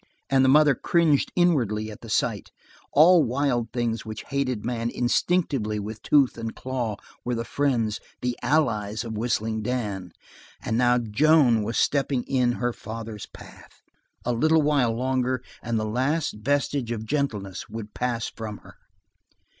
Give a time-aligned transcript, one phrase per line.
[0.31, 2.49] And the mother cringed inwardly at the sight;
[2.91, 8.35] all wild things which hated man instinctively with tooth and claw were the friends, the
[8.41, 10.11] allies of Whistling Dan,
[10.59, 13.83] and now Joan was stepping in her father's path.
[14.25, 18.77] A little while longer and the last vestige of gentleness would pass from her.